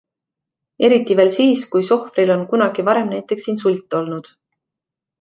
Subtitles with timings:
[0.87, 4.35] Eriti veel siis, kui sohvril on kunagi varem näiteks insult olnud.